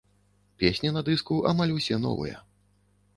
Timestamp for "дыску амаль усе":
1.09-1.95